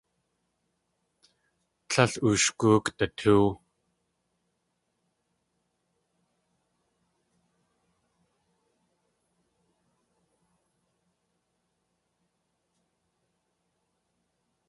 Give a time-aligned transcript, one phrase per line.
[1.89, 3.49] Tlél ooshgóok datóow.